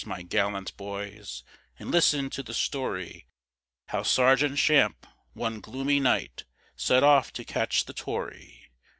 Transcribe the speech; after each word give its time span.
my 0.03 0.23
gallant 0.23 0.75
boys, 0.77 1.43
And 1.77 1.91
listen 1.91 2.31
to 2.31 2.41
the 2.41 2.55
story, 2.55 3.27
How 3.89 4.01
Sergeant 4.01 4.57
Champe, 4.57 5.05
one 5.33 5.59
gloomy 5.61 5.99
night, 5.99 6.43
Set 6.75 7.03
off 7.03 7.31
to 7.33 7.45
catch 7.45 7.85
the 7.85 7.93
Tory. 7.93 8.71